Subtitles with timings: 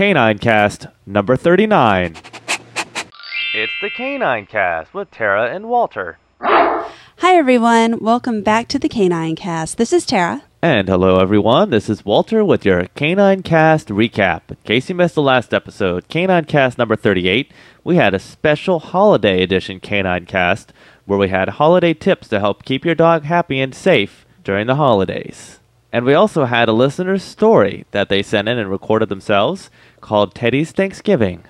[0.00, 2.16] Canine Cast number 39.
[3.54, 6.16] It's the Canine Cast with Tara and Walter.
[6.40, 7.98] Hi, everyone.
[7.98, 9.76] Welcome back to the Canine Cast.
[9.76, 10.44] This is Tara.
[10.62, 11.68] And hello, everyone.
[11.68, 14.40] This is Walter with your Canine Cast recap.
[14.48, 17.52] In case you missed the last episode, Canine Cast number 38,
[17.84, 20.72] we had a special holiday edition Canine Cast
[21.04, 24.76] where we had holiday tips to help keep your dog happy and safe during the
[24.76, 25.60] holidays.
[25.92, 29.70] And we also had a listener's story that they sent in and recorded themselves
[30.00, 31.44] called Teddy's Thanksgiving.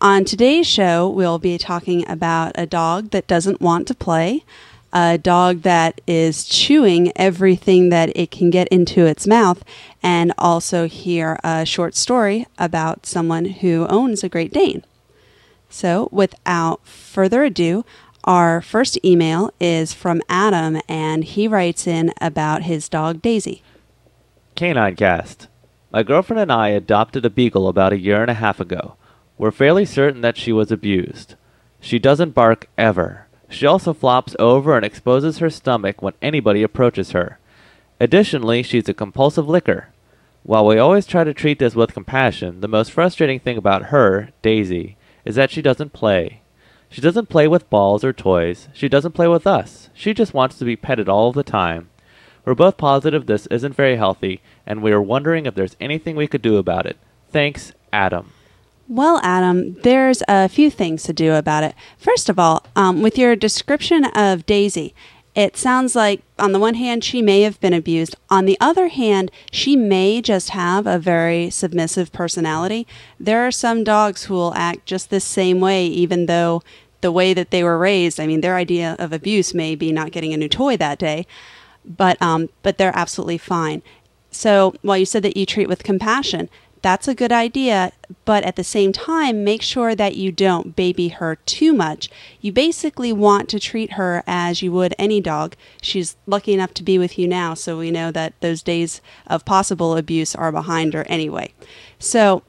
[0.00, 4.44] On today's show, we'll be talking about a dog that doesn't want to play,
[4.92, 9.64] a dog that is chewing everything that it can get into its mouth,
[10.02, 14.84] and also hear a short story about someone who owns a Great Dane.
[15.70, 17.84] So, without further ado,
[18.24, 23.62] our first email is from Adam, and he writes in about his dog Daisy.
[24.54, 25.48] Canine Cast.
[25.94, 28.96] My girlfriend and I adopted a beagle about a year and a half ago.
[29.38, 31.36] We're fairly certain that she was abused.
[31.78, 33.28] She doesn't bark ever.
[33.48, 37.38] She also flops over and exposes her stomach when anybody approaches her.
[38.00, 39.90] Additionally, she's a compulsive licker.
[40.42, 44.30] While we always try to treat this with compassion, the most frustrating thing about her,
[44.42, 46.40] Daisy, is that she doesn't play.
[46.88, 48.68] She doesn't play with balls or toys.
[48.72, 49.90] She doesn't play with us.
[49.94, 51.88] She just wants to be petted all the time.
[52.44, 56.26] We're both positive this isn't very healthy, and we are wondering if there's anything we
[56.26, 56.98] could do about it.
[57.30, 58.32] Thanks, Adam.
[58.86, 61.74] Well, Adam, there's a few things to do about it.
[61.96, 64.94] First of all, um, with your description of Daisy,
[65.34, 68.14] it sounds like, on the one hand, she may have been abused.
[68.30, 72.86] On the other hand, she may just have a very submissive personality.
[73.18, 76.62] There are some dogs who will act just the same way, even though
[77.00, 78.20] the way that they were raised.
[78.20, 81.26] I mean, their idea of abuse may be not getting a new toy that day,
[81.84, 83.82] but um, but they're absolutely fine.
[84.30, 86.48] So while you said that you treat with compassion,
[86.84, 87.92] that's a good idea,
[88.26, 92.10] but at the same time, make sure that you don't baby her too much.
[92.42, 95.56] You basically want to treat her as you would any dog.
[95.80, 99.46] She's lucky enough to be with you now, so we know that those days of
[99.46, 101.54] possible abuse are behind her anyway.
[101.98, 102.42] So,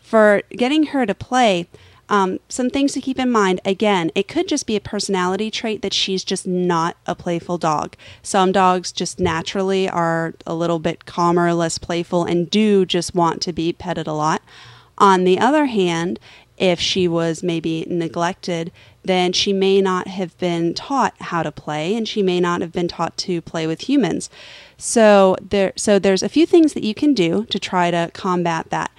[0.00, 1.66] for getting her to play,
[2.10, 5.80] um, some things to keep in mind again, it could just be a personality trait
[5.82, 7.96] that she's just not a playful dog.
[8.22, 13.40] Some dogs just naturally are a little bit calmer, less playful, and do just want
[13.42, 14.42] to be petted a lot.
[14.98, 16.18] On the other hand,
[16.58, 18.72] if she was maybe neglected,
[19.02, 22.72] then she may not have been taught how to play and she may not have
[22.72, 24.28] been taught to play with humans.
[24.76, 28.68] So there so there's a few things that you can do to try to combat
[28.68, 28.90] that.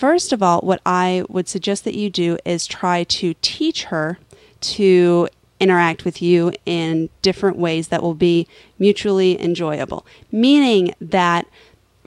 [0.00, 4.18] First of all, what I would suggest that you do is try to teach her
[4.62, 5.28] to
[5.60, 10.06] interact with you in different ways that will be mutually enjoyable.
[10.32, 11.46] Meaning that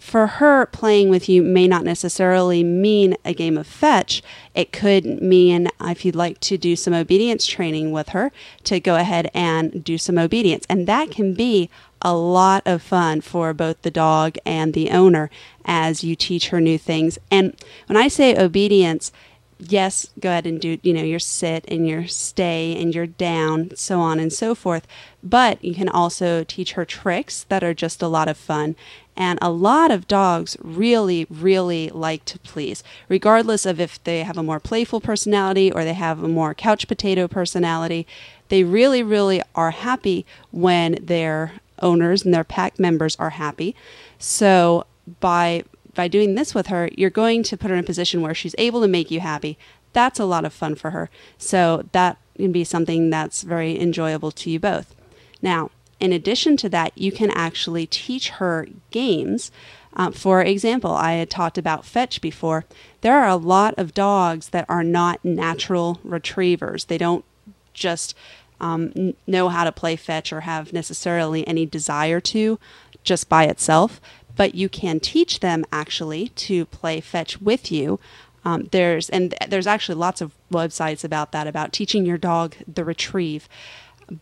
[0.04, 4.22] for her, playing with you may not necessarily mean a game of fetch.
[4.54, 8.34] It could mean if you'd like to do some obedience training with her,
[8.66, 10.66] to go ahead and do some obedience.
[10.70, 11.70] And that can be
[12.02, 15.30] a lot of fun for both the dog and the owner
[15.64, 17.18] as you teach her new things.
[17.32, 17.56] And
[17.88, 19.14] when I say obedience,
[19.58, 23.72] yes, go ahead and do, you know, your sit and your stay and your down,
[23.76, 24.86] so on and so forth.
[25.24, 28.76] But you can also teach her tricks that are just a lot of fun.
[29.16, 34.38] And a lot of dogs really, really like to please, regardless of if they have
[34.38, 38.08] a more playful personality or they have a more couch potato personality.
[38.50, 43.76] They really, really are happy when their owners and their pack members are happy.
[44.18, 44.86] So
[45.20, 45.64] by
[45.96, 48.56] by doing this with her, you're going to put her in a position where she's
[48.58, 49.58] able to make you happy.
[49.94, 51.10] That's a lot of fun for her.
[51.38, 54.96] So that can be something that's very enjoyable to you both.
[55.42, 55.70] Now,
[56.04, 59.52] in addition to that, you can actually teach her games.
[59.96, 62.66] Uh, for example, I had talked about fetch before.
[63.02, 66.86] There are a lot of dogs that are not natural retrievers.
[66.86, 67.26] They don't
[67.74, 68.16] just
[68.60, 72.60] um, know how to play fetch or have necessarily any desire to
[73.04, 74.00] just by itself
[74.36, 78.00] but you can teach them actually to play fetch with you.
[78.46, 82.84] Um, there's and there's actually lots of websites about that about teaching your dog the
[82.84, 83.48] retrieve.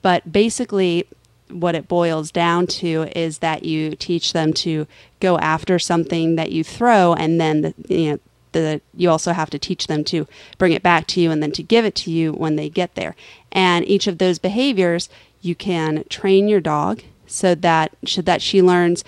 [0.02, 1.08] But basically,
[1.54, 4.88] what it boils down to is that you teach them to
[5.20, 8.20] go after something that you throw, and then the, you know
[8.52, 10.28] the you also have to teach them to
[10.58, 12.96] bring it back to you and then to give it to you when they get
[12.96, 13.16] there.
[13.52, 15.10] And each of those behaviors
[15.42, 19.04] you can train your dog so that should that she learns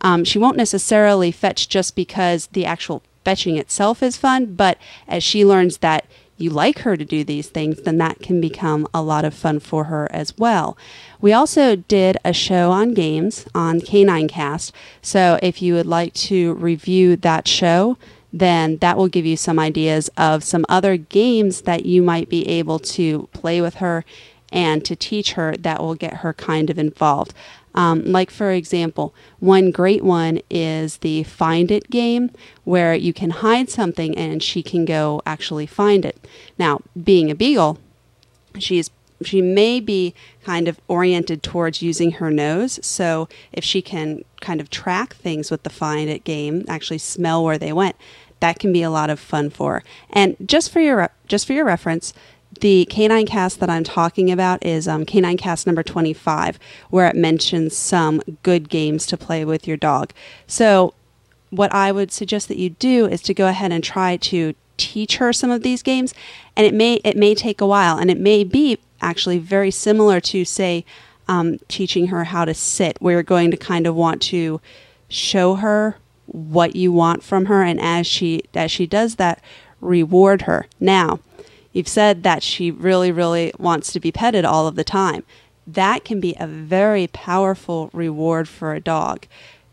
[0.00, 5.22] um, she won't necessarily fetch just because the actual fetching itself is fun, but as
[5.22, 6.06] she learns that
[6.38, 9.60] you like her to do these things, then that can become a lot of fun
[9.60, 10.76] for her as well.
[11.20, 14.72] We also did a show on games on Canine Cast.
[15.02, 17.98] So if you would like to review that show,
[18.32, 22.46] then that will give you some ideas of some other games that you might be
[22.48, 24.04] able to play with her
[24.50, 27.34] and to teach her that will get her kind of involved.
[27.78, 32.32] Um, like, for example, one great one is the Find It game,
[32.64, 36.26] where you can hide something and she can go actually find it.
[36.58, 37.78] Now, being a beagle,
[38.58, 38.90] she's
[39.22, 40.14] she may be
[40.44, 42.78] kind of oriented towards using her nose.
[42.82, 47.44] So if she can kind of track things with the Find It game, actually smell
[47.44, 47.94] where they went,
[48.40, 49.84] that can be a lot of fun for her.
[50.10, 52.12] And just for your just for your reference,
[52.60, 56.58] the canine cast that I'm talking about is um, canine cast number 25,
[56.90, 60.12] where it mentions some good games to play with your dog.
[60.46, 60.94] So,
[61.50, 65.16] what I would suggest that you do is to go ahead and try to teach
[65.16, 66.14] her some of these games,
[66.56, 70.20] and it may it may take a while, and it may be actually very similar
[70.20, 70.84] to say
[71.26, 74.60] um, teaching her how to sit, where you're going to kind of want to
[75.08, 75.96] show her
[76.26, 79.42] what you want from her, and as she as she does that,
[79.80, 80.66] reward her.
[80.80, 81.20] Now
[81.72, 85.24] You've said that she really, really wants to be petted all of the time.
[85.66, 89.26] That can be a very powerful reward for a dog.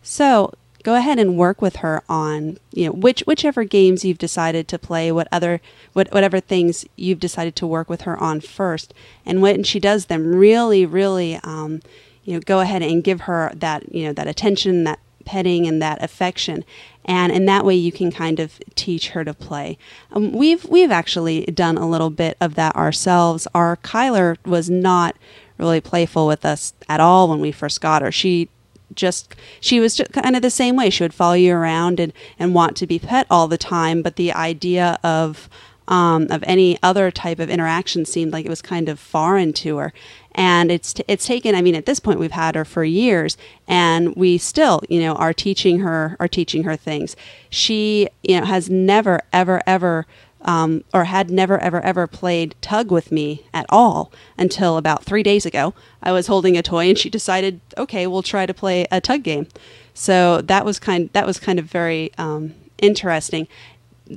[0.03, 0.53] So
[0.83, 4.77] go ahead and work with her on you know which whichever games you've decided to
[4.77, 5.61] play, what other
[5.93, 8.93] what, whatever things you've decided to work with her on first,
[9.25, 11.37] and when she does them, really, really.
[11.43, 11.81] Um,
[12.25, 15.81] you know, go ahead and give her that, you know, that attention, that petting and
[15.81, 16.63] that affection
[17.05, 19.77] and in that way you can kind of teach her to play.
[20.11, 23.47] Um, we've we've actually done a little bit of that ourselves.
[23.53, 25.15] Our Kyler was not
[25.57, 28.11] really playful with us at all when we first got her.
[28.11, 28.49] She
[28.93, 30.89] just she was just kind of the same way.
[30.89, 34.15] She would follow you around and and want to be pet all the time, but
[34.15, 35.47] the idea of
[35.87, 39.77] um, of any other type of interaction seemed like it was kind of foreign to
[39.77, 39.93] her
[40.35, 41.55] and it's t- it's taken.
[41.55, 43.37] I mean, at this point, we've had her for years,
[43.67, 47.15] and we still, you know, are teaching her are teaching her things.
[47.49, 50.05] She, you know, has never ever ever.
[50.41, 55.23] Um, or had never ever ever played tug with me at all until about three
[55.23, 55.73] days ago.
[56.03, 59.23] I was holding a toy and she decided, okay, we'll try to play a tug
[59.23, 59.47] game.
[59.95, 63.47] So that was kind that was kind of very um, interesting.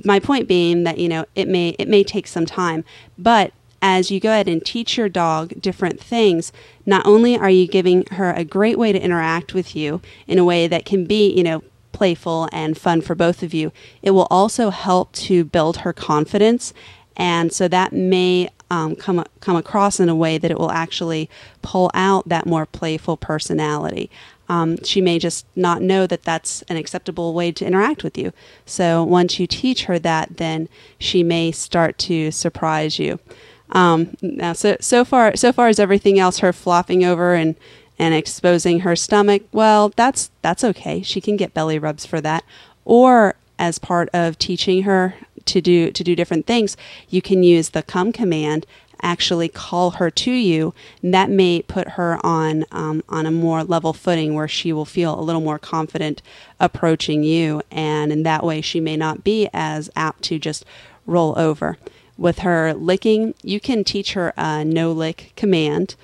[0.05, 2.85] My point being that you know it may it may take some time,
[3.17, 3.51] but
[3.81, 6.51] as you go ahead and teach your dog different things,
[6.85, 10.45] not only are you giving her a great way to interact with you in a
[10.45, 13.71] way that can be, you know, playful and fun for both of you,
[14.01, 16.73] it will also help to build her confidence.
[17.15, 21.29] And so that may um, come come across in a way that it will actually
[21.61, 24.09] pull out that more playful personality.
[24.47, 28.33] Um, she may just not know that that's an acceptable way to interact with you.
[28.65, 33.19] So once you teach her that, then she may start to surprise you.
[33.71, 37.55] Um, now, so so far, so far as everything else, her flopping over and
[37.97, 41.01] and exposing her stomach, well, that's that's okay.
[41.01, 42.43] She can get belly rubs for that.
[42.85, 46.77] Or as part of teaching her to do to do different things,
[47.09, 48.65] you can use the come command.
[49.01, 50.73] Actually, call her to you.
[51.01, 55.17] That may put her on um, on a more level footing where she will feel
[55.17, 56.21] a little more confident
[56.59, 60.65] approaching you, and in that way, she may not be as apt to just
[61.05, 61.77] roll over
[62.19, 65.95] with her licking, you can teach her a no lick command.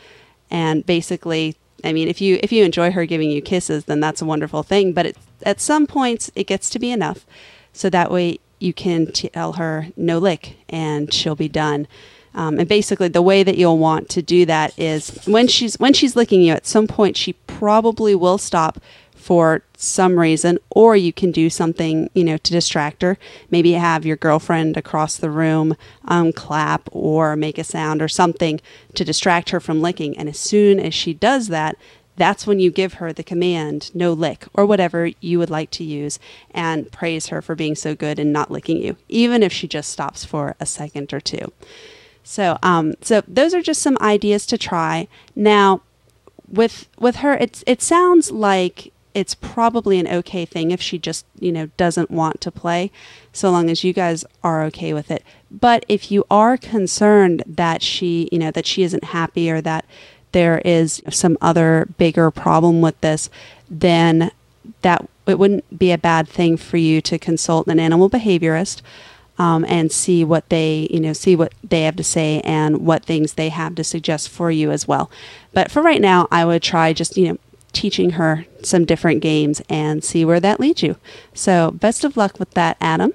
[0.50, 4.22] And basically, I mean, if you if you enjoy her giving you kisses, then that's
[4.22, 4.94] a wonderful thing.
[4.94, 7.26] But it, at some points, it gets to be enough.
[7.74, 11.88] So that way, you can tell her no lick, and she'll be done.
[12.34, 15.94] Um, and basically, the way that you'll want to do that is when she's when
[15.94, 16.54] she's licking you.
[16.54, 18.80] At some point, she probably will stop
[19.26, 23.18] for some reason, or you can do something, you know, to distract her.
[23.50, 28.62] Maybe have your girlfriend across the room um, clap or make a sound or something
[28.94, 30.16] to distract her from licking.
[30.16, 31.76] And as soon as she does that,
[32.16, 35.84] that's when you give her the command, no lick, or whatever you would like to
[35.84, 36.20] use,
[36.52, 39.90] and praise her for being so good and not licking you, even if she just
[39.90, 41.52] stops for a second or two.
[42.24, 45.08] So, um, so those are just some ideas to try.
[45.36, 45.82] Now,
[46.48, 51.26] with with her, it's it sounds like it's probably an okay thing if she just,
[51.40, 52.92] you know, doesn't want to play,
[53.32, 55.24] so long as you guys are okay with it.
[55.50, 59.86] But if you are concerned that she, you know, that she isn't happy or that
[60.34, 63.30] there is some other bigger problem with this,
[63.70, 64.32] then
[64.82, 68.82] that it wouldn't be a bad thing for you to consult an animal behaviorist
[69.38, 73.06] um, and see what they, you know, see what they have to say and what
[73.06, 75.10] things they have to suggest for you as well.
[75.54, 77.38] But for right now, I would try just, you know,
[77.76, 80.98] teaching her some different games and see where that leads you.
[81.34, 83.14] So, best of luck with that, Adam.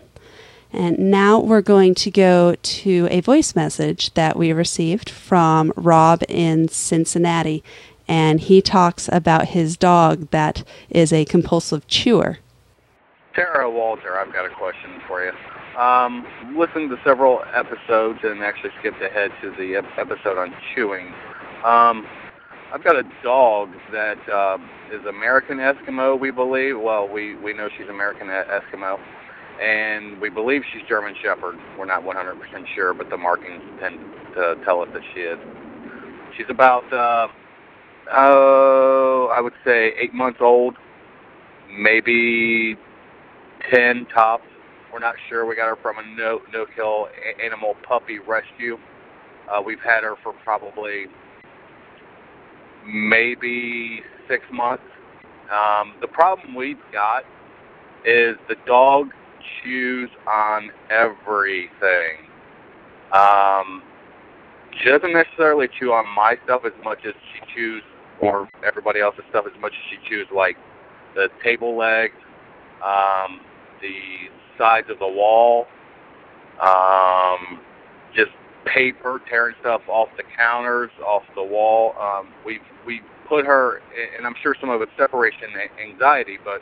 [0.73, 6.23] And now we're going to go to a voice message that we received from Rob
[6.29, 7.65] in Cincinnati.
[8.07, 12.39] And he talks about his dog that is a compulsive chewer.
[13.35, 15.33] Tara Walter, I've got a question for you.
[15.81, 16.27] Um,
[16.57, 21.13] listened to several episodes and actually skipped ahead to the episode on chewing.
[21.65, 22.07] Um,
[22.73, 24.57] I've got a dog that uh,
[24.93, 26.79] is American Eskimo, we believe.
[26.79, 28.97] Well, we, we know she's American Eskimo.
[29.61, 31.59] And we believe she's German Shepherd.
[31.77, 32.39] We're not 100%
[32.75, 33.99] sure, but the markings tend
[34.35, 35.39] to tell us that she is.
[36.37, 37.27] She's about, uh,
[38.13, 40.77] oh, I would say eight months old,
[41.77, 42.77] maybe
[43.75, 44.45] 10 tops.
[44.93, 45.45] We're not sure.
[45.45, 47.09] We got her from a no no kill
[47.45, 48.77] animal puppy rescue.
[49.51, 51.07] Uh, we've had her for probably
[52.87, 54.85] maybe six months.
[55.53, 57.25] Um, the problem we've got
[58.05, 59.11] is the dog
[59.63, 62.27] chews on everything.
[63.13, 63.83] Um,
[64.79, 67.83] she doesn't necessarily chew on my stuff as much as she chews
[68.21, 70.57] or everybody else's stuff as much as she chews like
[71.15, 72.15] the table legs,
[72.85, 73.41] um,
[73.81, 75.67] the sides of the wall,
[76.61, 77.59] um,
[78.15, 78.31] just
[78.65, 81.95] paper, tearing stuff off the counters, off the wall.
[82.01, 83.81] Um, we we put her,
[84.17, 85.49] and I'm sure some of it's separation
[85.83, 86.61] anxiety, but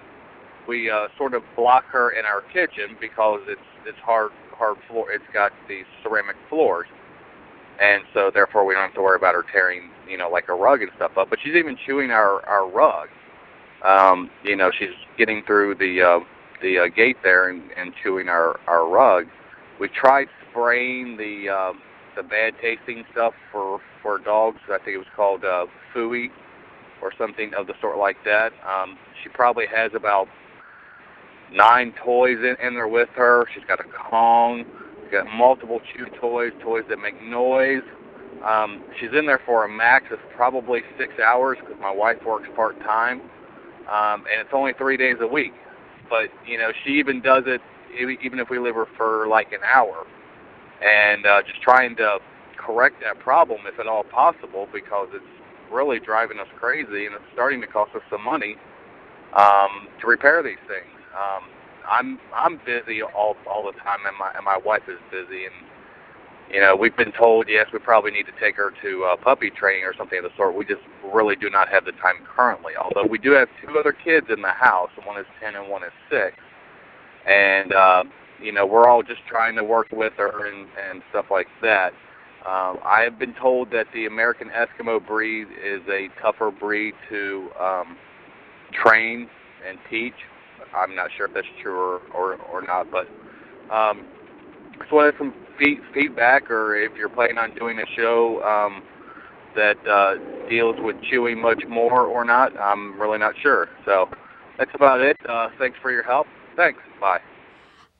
[0.69, 5.11] we uh, sort of block her in our kitchen because it's it's hard hard floor.
[5.11, 6.87] It's got these ceramic floors,
[7.81, 10.55] and so therefore we don't have to worry about her tearing, you know, like a
[10.55, 11.31] rug and stuff up.
[11.31, 13.09] But she's even chewing our our rug.
[13.85, 16.21] Um, you know, she's getting through the uh,
[16.61, 19.27] the uh, gate there and, and chewing our our rug.
[19.81, 21.73] We tried spraying the uh,
[22.19, 24.59] the bad tasting stuff for for dogs.
[24.69, 26.31] I think it was called uh, Fooey
[27.01, 28.53] or something of the sort like that.
[28.67, 30.27] Um, she probably has about
[31.53, 33.47] nine toys in, in there with her.
[33.55, 34.65] She's got a Kong.
[35.03, 37.85] She's got multiple chew toys, toys that make noise.
[38.45, 42.49] Um, she's in there for a max of probably six hours because my wife works
[42.57, 43.21] part time,
[43.89, 45.53] um, and it's only three days a week.
[46.11, 47.61] But you know, she even does it
[47.97, 50.07] even if we leave her for like an hour,
[50.83, 52.19] and uh, just trying to
[52.57, 55.25] correct that problem if at all possible because it's
[55.73, 58.57] really driving us crazy and it's starting to cost us some money
[59.37, 60.91] um, to repair these things.
[61.17, 61.49] Um,
[61.89, 65.55] I'm I'm busy all all the time, and my and my wife is busy, and
[66.53, 69.51] you know we've been told yes we probably need to take her to uh, puppy
[69.51, 70.55] training or something of the sort.
[70.55, 70.83] We just
[71.13, 72.75] really do not have the time currently.
[72.77, 75.83] Although we do have two other kids in the house, one is ten and one
[75.83, 76.37] is six,
[77.27, 78.05] and uh,
[78.43, 81.93] you know we're all just trying to work with her and and stuff like that.
[82.47, 87.51] Um, I have been told that the American Eskimo breed is a tougher breed to
[87.61, 87.97] um,
[88.73, 89.29] train
[89.69, 90.15] and teach.
[90.75, 93.07] I'm not sure if that's true or, or, or not, but
[93.75, 94.07] um,
[94.79, 98.83] just wanted some feed, feedback, or if you're planning on doing a show um,
[99.57, 100.15] that uh,
[100.49, 103.69] deals with chewing much more or not, I'm really not sure.
[103.85, 104.09] So
[104.59, 105.17] that's about it.
[105.29, 106.27] Uh, thanks for your help.
[106.57, 106.81] Thanks.
[107.01, 107.21] Bye.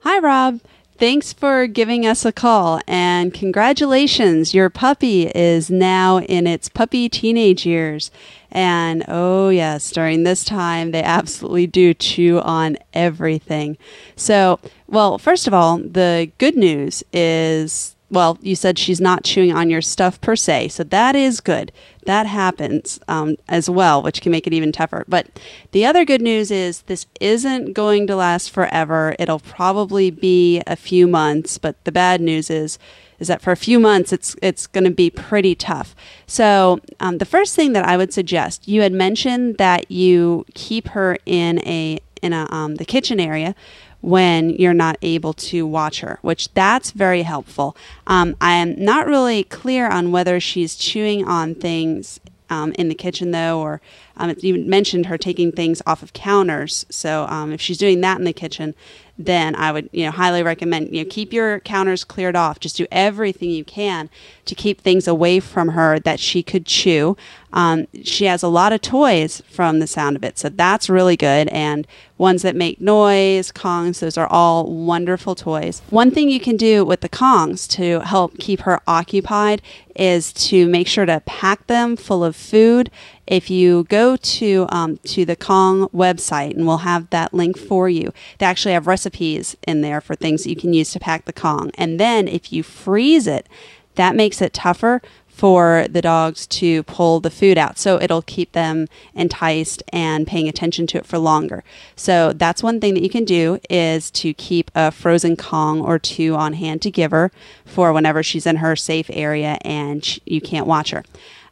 [0.03, 0.61] Hi, Rob.
[0.97, 4.55] Thanks for giving us a call and congratulations.
[4.55, 8.13] Your puppy is now in its puppy teenage years.
[8.51, 13.77] And oh, yes, during this time, they absolutely do chew on everything.
[14.15, 19.53] So, well, first of all, the good news is well, you said she's not chewing
[19.53, 21.73] on your stuff per se, so that is good.
[22.07, 25.05] That happens um, as well, which can make it even tougher.
[25.07, 25.27] But
[25.73, 29.15] the other good news is this isn't going to last forever.
[29.19, 32.79] It'll probably be a few months, but the bad news is
[33.19, 35.95] is that for a few months it's it's going to be pretty tough.
[36.27, 40.89] So um, the first thing that I would suggest, you had mentioned that you keep
[40.89, 43.55] her in a in a um, the kitchen area
[44.01, 47.77] when you're not able to watch her, which that's very helpful.
[48.07, 53.31] Um, I'm not really clear on whether she's chewing on things um, in the kitchen
[53.33, 53.81] though, or
[54.19, 56.85] um, you mentioned her taking things off of counters.
[56.91, 58.75] So um, if she's doing that in the kitchen,
[59.19, 62.61] then I would, you know, highly recommend, you know, keep your counters cleared off.
[62.61, 64.09] Just do everything you can
[64.45, 67.17] to keep things away from her that she could chew.
[67.53, 71.17] Um, she has a lot of toys from the sound of it, so that's really
[71.17, 71.49] good.
[71.49, 75.83] And ones that make noise, Kongs, those are all wonderful toys.
[75.91, 79.63] One thing you can do with the Kongs to help keep her occupied
[79.97, 82.91] is to make sure to pack them full of food
[83.29, 87.89] if you go to um, to the Kong website, and we'll have that link for
[87.89, 91.27] you, they actually have recipes in there for things that you can use to pack
[91.27, 91.71] the Kong.
[91.75, 93.47] And then if you freeze it,
[93.95, 97.79] that makes it tougher for the dogs to pull the food out.
[97.79, 101.63] So it'll keep them enticed and paying attention to it for longer.
[101.95, 105.97] So that's one thing that you can do is to keep a frozen Kong or
[105.97, 107.31] two on hand to give her
[107.65, 111.05] for whenever she's in her safe area and you can't watch her.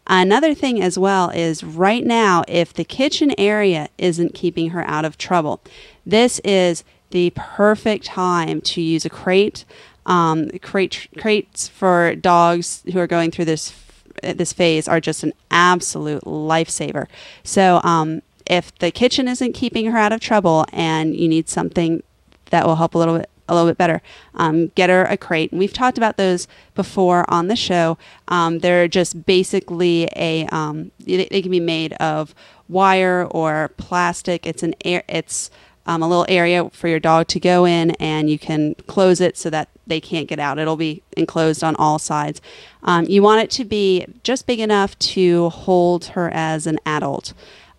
[0.07, 5.05] Another thing as well is right now, if the kitchen area isn't keeping her out
[5.05, 5.61] of trouble,
[6.05, 9.65] this is the perfect time to use a crate.
[10.05, 13.75] Um, crate crates for dogs who are going through this
[14.23, 17.07] this phase are just an absolute lifesaver.
[17.43, 22.03] So um, if the kitchen isn't keeping her out of trouble and you need something
[22.51, 24.03] that will help a little bit a little bit better.
[24.35, 25.53] Um, get her a crate.
[25.53, 27.99] And we've talked about those before on the show.
[28.29, 32.35] Um, they're just basically a um, they, they, can be made of
[32.69, 34.47] wire or plastic.
[34.47, 35.03] It's an air.
[35.09, 35.51] It's
[35.87, 39.37] um, a little area for your dog to go in, and you can close it
[39.37, 40.59] so that they can't get out.
[40.59, 42.41] It'll be enclosed on all sides.
[42.83, 47.33] Um, you want it to be just big enough to hold her as an adult.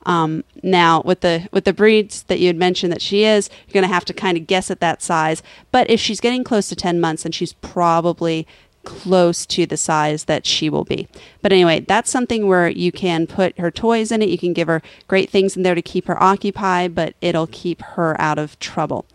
[0.07, 3.73] Um, now, with the with the breeds that you had mentioned that she is, you're
[3.73, 5.43] going to have to kind of guess at that size.
[5.71, 8.47] But if she's getting close to 10 months, then she's probably
[8.85, 11.09] close to the size that she will be.
[11.41, 14.29] But anyway, that's something where you can put her toys in it.
[14.29, 17.81] You can give her great things in there to keep her occupied, but it'll keep
[17.81, 19.05] her out of trouble.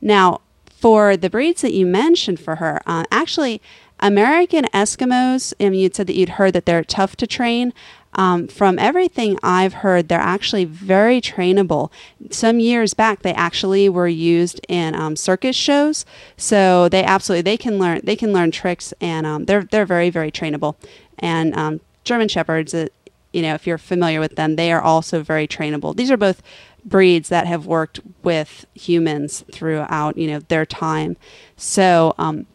[0.00, 3.60] Now, for the breeds that you mentioned for her, uh, actually,
[4.00, 7.74] American Eskimos, I mean, you'd said that you'd heard that they're tough to train.
[8.14, 11.90] Um, from everything I've heard, they're actually very trainable.
[12.30, 16.04] Some years back, they actually were used in um, circus shows,
[16.36, 20.10] so they absolutely they can learn they can learn tricks, and um, they're they're very
[20.10, 20.76] very trainable.
[21.18, 22.88] And um, German shepherds, uh,
[23.32, 25.96] you know, if you're familiar with them, they are also very trainable.
[25.96, 26.42] These are both
[26.84, 31.16] breeds that have worked with humans throughout you know their time.
[31.56, 32.46] So um,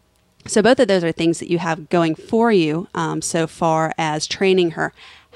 [0.48, 3.94] so both of those are things that you have going for you um, so far
[3.98, 4.94] as training her.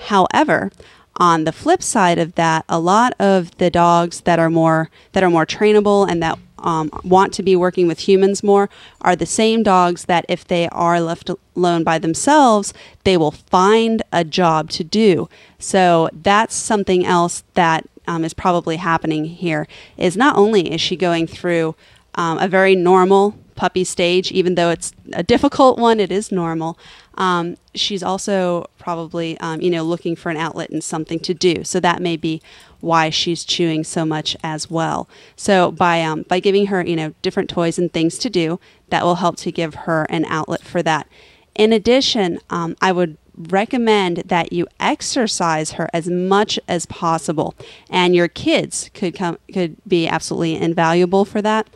[0.08, 0.72] However,
[1.18, 5.24] on the flip side of that, a lot of the dogs that are more that
[5.24, 8.70] are more trainable and that um, want to be working with humans more
[9.02, 14.04] are the same dogs that if they are left alone by themselves, they will find
[14.12, 15.28] a job to do.
[15.60, 19.68] So that's something else that um, is probably happening here.
[19.98, 21.76] Is not only is she going through
[22.16, 26.80] um, a very normal puppy stage, even though it's a difficult one, it is normal.
[27.14, 31.64] Um, she's also probably, um, you know, looking for an outlet and something to do.
[31.64, 32.42] So that may be
[32.80, 35.08] why she's chewing so much as well.
[35.36, 38.60] So by um, by giving her, you know, different toys and things to do,
[38.90, 41.08] that will help to give her an outlet for that.
[41.54, 47.54] In addition, um, I would recommend that you exercise her as much as possible,
[47.92, 51.68] and your kids could come could be absolutely invaluable for that.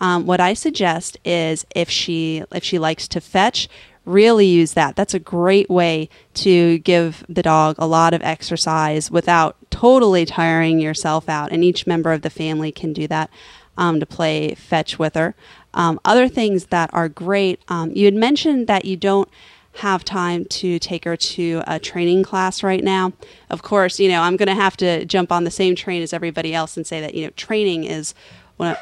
[0.00, 3.68] Um, what I suggest is if she if she likes to fetch,
[4.04, 4.96] really use that.
[4.96, 10.80] That's a great way to give the dog a lot of exercise without totally tiring
[10.80, 11.52] yourself out.
[11.52, 13.30] And each member of the family can do that
[13.76, 15.34] um, to play fetch with her.
[15.74, 19.28] Um, other things that are great, um, you had mentioned that you don't
[19.74, 23.12] have time to take her to a training class right now.
[23.48, 26.12] Of course, you know, I'm going to have to jump on the same train as
[26.12, 28.12] everybody else and say that, you know, training is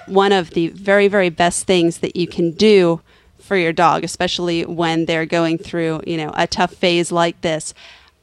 [0.07, 3.01] one of the very, very best things that you can do
[3.39, 7.73] for your dog, especially when they're going through, you know, a tough phase like this.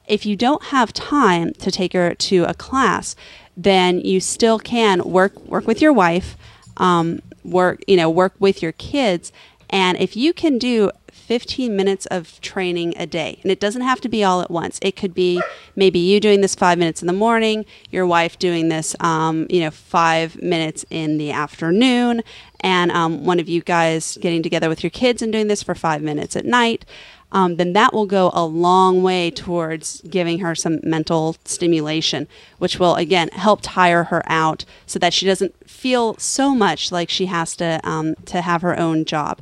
[0.06, 3.16] If you don't have time to take her to a class,
[3.56, 6.36] then you still can work work with your wife,
[6.76, 9.32] um, work you know work with your kids,
[9.70, 10.90] and if you can do
[11.26, 13.40] 15 minutes of training a day.
[13.42, 14.78] And it doesn't have to be all at once.
[14.80, 15.42] It could be
[15.74, 19.60] maybe you doing this five minutes in the morning, your wife doing this, um, you
[19.60, 22.22] know, five minutes in the afternoon,
[22.60, 25.74] and um, one of you guys getting together with your kids and doing this for
[25.74, 26.84] five minutes at night.
[27.32, 32.78] Um, then that will go a long way towards giving her some mental stimulation, which
[32.78, 37.26] will again help tire her out so that she doesn't feel so much like she
[37.26, 39.40] has to um, to have her own job.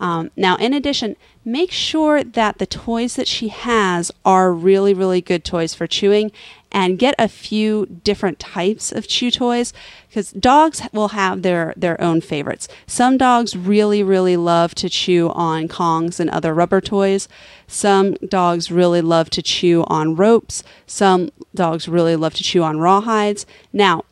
[0.00, 5.20] Um, now, in addition, make sure that the toys that she has are really, really
[5.20, 6.32] good toys for chewing
[6.72, 9.72] and get a few different types of chew toys
[10.08, 12.66] because dogs will have their, their own favorites.
[12.86, 17.28] Some dogs really, really love to chew on Kongs and other rubber toys.
[17.68, 20.64] Some dogs really love to chew on ropes.
[20.86, 23.46] Some dogs really love to chew on rawhides.
[23.72, 24.04] Now,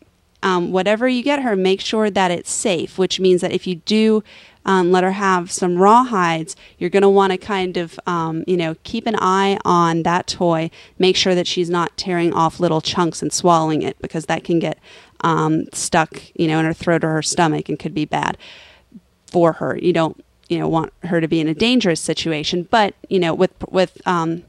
[0.45, 3.77] um, whatever you get her, make sure that it's safe, which means that if you
[3.77, 4.23] do
[4.65, 6.57] um, let her have some raw hides.
[6.79, 10.27] You're going to want to kind of, um, you know, keep an eye on that
[10.27, 10.71] toy.
[10.99, 14.59] Make sure that she's not tearing off little chunks and swallowing it because that can
[14.59, 14.79] get
[15.23, 18.37] um, stuck, you know, in her throat or her stomach and could be bad
[19.27, 19.77] for her.
[19.79, 23.35] You don't, you know, want her to be in a dangerous situation, but you know,
[23.35, 24.45] with with um,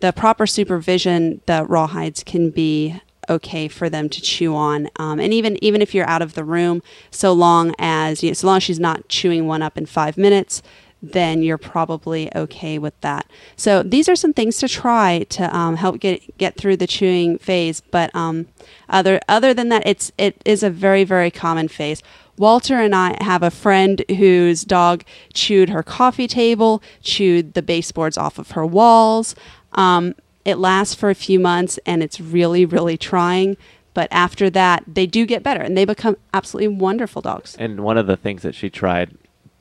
[0.00, 4.88] the proper supervision, the raw hides can be okay for them to chew on.
[4.96, 8.34] Um, and even even if you're out of the room, so long as you know,
[8.34, 10.62] so long as she's not chewing one up in five minutes,
[11.02, 13.26] then you're probably okay with that.
[13.56, 17.38] So these are some things to try to um, help get get through the chewing
[17.38, 17.80] phase.
[17.80, 18.46] But um,
[18.88, 22.02] other other than that, it's it is a very very common phase.
[22.38, 28.18] Walter and I have a friend whose dog chewed her coffee table, chewed the baseboards
[28.18, 29.34] off of her walls.
[29.72, 30.14] Um,
[30.46, 33.56] it lasts for a few months and it's really, really trying.
[33.92, 37.56] But after that, they do get better and they become absolutely wonderful dogs.
[37.58, 39.16] And one of the things that she tried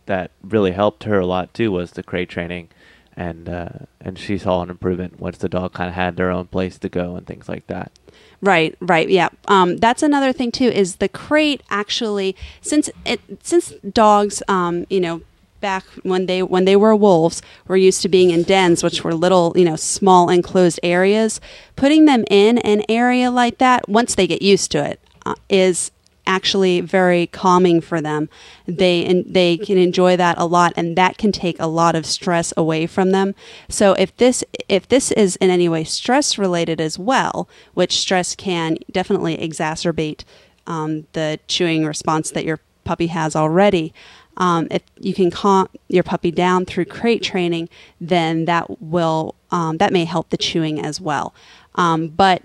[0.06, 2.70] that really helped her a lot too was the crate training,
[3.18, 3.70] and uh,
[4.00, 6.90] and she saw an improvement once the dog kind of had their own place to
[6.90, 7.92] go and things like that.
[8.42, 9.30] Right, right, yeah.
[9.48, 10.68] Um, that's another thing too.
[10.68, 15.22] Is the crate actually since it since dogs, um, you know,
[15.66, 19.16] back when they when they were wolves were used to being in dens which were
[19.16, 21.42] little you know small enclosed areas.
[21.76, 25.90] Putting them in an area like that once they get used to it uh, is
[26.28, 28.30] actually very calming for them.
[28.68, 32.06] They and they can enjoy that a lot and that can take a lot of
[32.06, 33.34] stress away from them.
[33.68, 38.36] So if this if this is in any way stress related as well which stress
[38.36, 40.26] can definitely exacerbate
[40.68, 43.94] um, the chewing response that your puppy has already
[44.38, 47.70] um, if you can calm your puppy down through crate training,
[48.00, 51.34] then that will um, that may help the chewing as well.
[51.76, 52.44] Um, but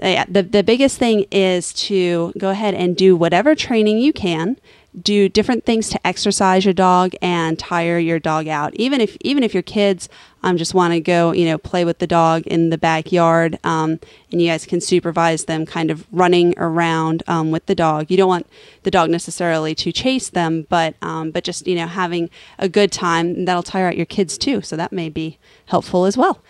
[0.00, 4.56] uh, the the biggest thing is to go ahead and do whatever training you can
[5.00, 8.74] do different things to exercise your dog and tire your dog out.
[8.74, 10.08] Even if even if your kids
[10.42, 13.98] um, just want to go, you know, play with the dog in the backyard, um,
[14.30, 18.10] and you guys can supervise them, kind of running around um, with the dog.
[18.10, 18.46] You don't want
[18.82, 22.28] the dog necessarily to chase them, but um, but just you know having
[22.58, 23.44] a good time.
[23.46, 26.42] That'll tire out your kids too, so that may be helpful as well.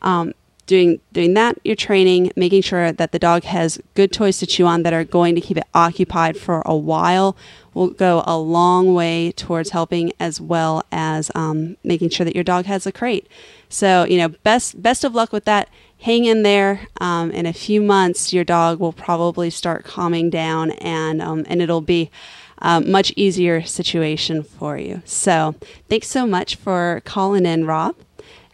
[0.00, 0.32] Um,
[0.72, 4.64] doing doing that you're training making sure that the dog has good toys to chew
[4.64, 7.36] on that are going to keep it occupied for a while
[7.74, 12.44] will go a long way towards helping as well as um, making sure that your
[12.44, 13.26] dog has a crate.
[13.68, 15.68] So you know best best of luck with that.
[16.00, 16.88] Hang in there.
[17.00, 21.60] Um, in a few months your dog will probably start calming down and um, and
[21.60, 22.10] it'll be
[22.58, 25.02] a much easier situation for you.
[25.04, 25.54] So
[25.90, 27.94] thanks so much for calling in rob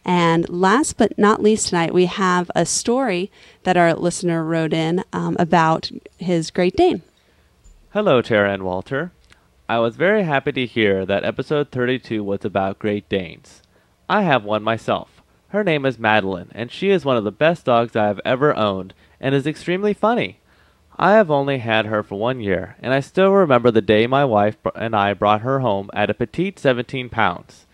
[0.08, 3.30] and last but not least, tonight we have a story
[3.64, 7.02] that our listener wrote in um, about his Great Dane.
[7.90, 9.12] Hello, Tara and Walter.
[9.68, 13.60] I was very happy to hear that episode 32 was about Great Danes.
[14.08, 15.20] I have one myself.
[15.48, 18.56] Her name is Madeline, and she is one of the best dogs I have ever
[18.56, 20.40] owned and is extremely funny.
[20.96, 24.24] I have only had her for one year, and I still remember the day my
[24.24, 27.66] wife and I brought her home at a petite 17 pounds.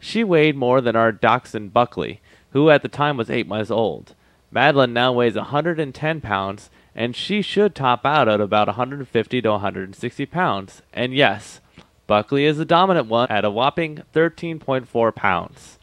[0.00, 2.20] She weighed more than our dachshund Buckley,
[2.52, 4.14] who at the time was eight months old.
[4.50, 10.26] Madeline now weighs 110 pounds, and she should top out at about 150 to 160
[10.26, 10.82] pounds.
[10.92, 11.60] And yes,
[12.06, 15.78] Buckley is the dominant one at a whopping 13.4 pounds.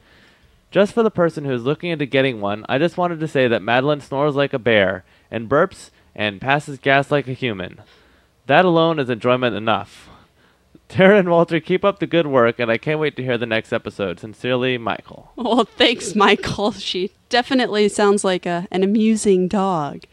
[0.71, 3.47] Just for the person who is looking into getting one, I just wanted to say
[3.47, 7.81] that Madeline snores like a bear, and burps and passes gas like a human.
[8.47, 10.09] That alone is enjoyment enough.
[10.89, 13.45] Tara and Walter, keep up the good work, and I can't wait to hear the
[13.45, 14.19] next episode.
[14.19, 15.31] Sincerely, Michael.
[15.35, 16.71] Well, thanks, Michael.
[16.71, 20.03] She definitely sounds like a, an amusing dog.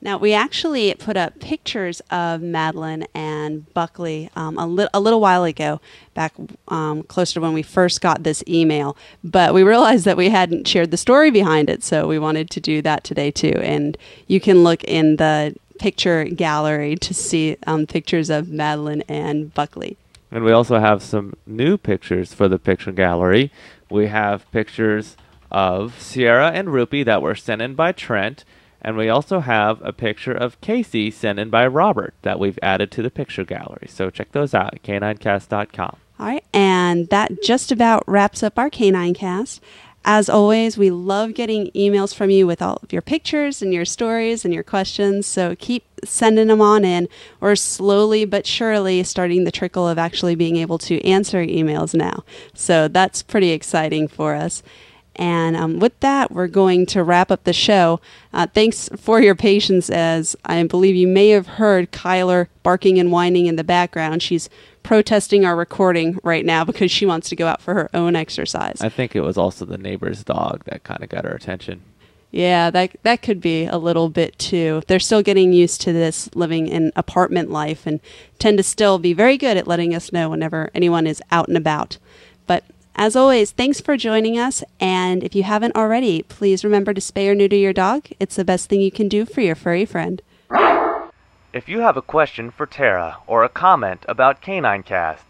[0.00, 5.20] Now, we actually put up pictures of Madeline and Buckley um, a, li- a little
[5.20, 5.80] while ago,
[6.14, 6.34] back
[6.68, 8.96] um, closer to when we first got this email.
[9.24, 12.60] But we realized that we hadn't shared the story behind it, so we wanted to
[12.60, 13.54] do that today too.
[13.56, 13.96] And
[14.28, 19.96] you can look in the picture gallery to see um, pictures of Madeline and Buckley.
[20.30, 23.52] And we also have some new pictures for the picture gallery.
[23.90, 25.16] We have pictures
[25.50, 28.44] of Sierra and Rupee that were sent in by Trent.
[28.82, 32.90] And we also have a picture of Casey sent in by Robert that we've added
[32.92, 33.88] to the picture gallery.
[33.88, 35.96] So check those out at k9cast.com.
[36.18, 39.60] All right, and that just about wraps up our Canine Cast.
[40.08, 43.84] As always, we love getting emails from you with all of your pictures and your
[43.84, 45.26] stories and your questions.
[45.26, 47.08] So keep sending them on in.
[47.40, 52.22] We're slowly but surely starting the trickle of actually being able to answer emails now.
[52.54, 54.62] So that's pretty exciting for us.
[55.16, 58.00] And um, with that, we're going to wrap up the show.
[58.32, 63.10] Uh, thanks for your patience, as I believe you may have heard Kyler barking and
[63.10, 64.22] whining in the background.
[64.22, 64.48] She's
[64.86, 68.80] protesting our recording right now because she wants to go out for her own exercise.
[68.80, 71.82] I think it was also the neighbor's dog that kind of got her attention.
[72.30, 74.82] Yeah, that that could be a little bit too.
[74.86, 77.98] They're still getting used to this living in apartment life and
[78.38, 81.56] tend to still be very good at letting us know whenever anyone is out and
[81.56, 81.98] about.
[82.46, 82.62] But
[82.94, 84.62] as always, thanks for joining us.
[84.78, 88.06] And if you haven't already, please remember to spay or neuter your dog.
[88.20, 90.22] It's the best thing you can do for your furry friend.
[91.56, 95.24] If you have a question for Tara or a comment about Canine Cast,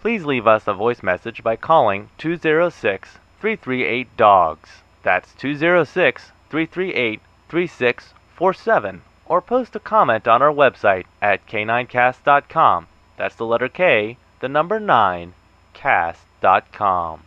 [0.00, 4.82] please leave us a voice message by calling 206 338 DOGS.
[5.04, 9.02] That's 206 338 3647.
[9.26, 12.88] Or post a comment on our website at k9cast.com.
[13.16, 15.34] That's the letter K, the number 9,
[15.72, 17.22] cast.com.